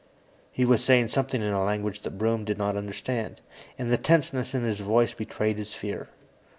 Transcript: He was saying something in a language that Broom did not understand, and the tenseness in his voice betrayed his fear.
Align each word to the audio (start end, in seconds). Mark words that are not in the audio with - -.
He 0.51 0.65
was 0.65 0.83
saying 0.83 1.09
something 1.09 1.43
in 1.43 1.53
a 1.53 1.63
language 1.63 2.01
that 2.01 2.17
Broom 2.17 2.43
did 2.43 2.57
not 2.57 2.75
understand, 2.75 3.39
and 3.77 3.91
the 3.91 3.97
tenseness 3.99 4.55
in 4.55 4.63
his 4.63 4.79
voice 4.79 5.13
betrayed 5.13 5.59
his 5.59 5.75
fear. 5.75 6.09